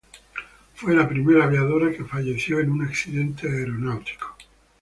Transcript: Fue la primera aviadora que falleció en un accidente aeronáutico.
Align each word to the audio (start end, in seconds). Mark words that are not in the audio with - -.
Fue 0.73 0.95
la 0.95 1.07
primera 1.07 1.43
aviadora 1.45 1.91
que 1.95 2.03
falleció 2.03 2.59
en 2.59 2.71
un 2.71 2.81
accidente 2.81 3.47
aeronáutico. 3.47 4.35